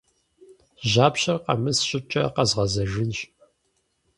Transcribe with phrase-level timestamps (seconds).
[0.89, 3.19] Жьапщэр къэмыс щӀыкӀэ къэзгъэзэжынщ.